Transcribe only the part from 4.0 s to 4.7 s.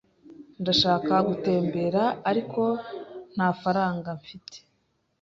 mfite.